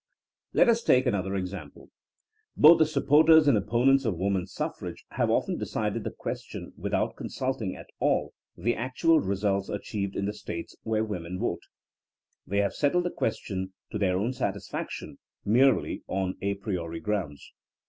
[0.51, 1.91] Let us take another example.
[2.57, 7.15] Both the sup porters and opponents of woman suffrage have often decided the question without
[7.15, 11.61] consulting at all the actual results achieved in the States where women vote.
[12.47, 17.51] They have settled the ques tion to their own satisfaction merely on a priori grounds.